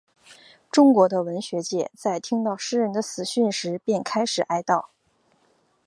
[0.71, 4.85] 中国的文学界在听到诗人的死讯时便开始哀悼。